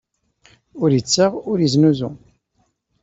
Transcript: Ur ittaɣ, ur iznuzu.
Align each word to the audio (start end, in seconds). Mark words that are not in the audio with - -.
Ur 0.81 0.89
ittaɣ, 0.99 1.31
ur 1.49 1.57
iznuzu. 1.65 2.09